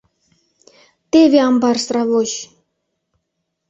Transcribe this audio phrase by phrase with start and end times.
[1.11, 2.31] Теве амбар сравоч!..